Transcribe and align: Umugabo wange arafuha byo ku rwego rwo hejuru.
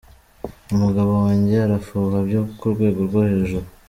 Umugabo 0.73 1.11
wange 1.23 1.55
arafuha 1.65 2.17
byo 2.27 2.41
ku 2.57 2.65
rwego 2.73 2.99
rwo 3.07 3.21
hejuru. 3.29 3.65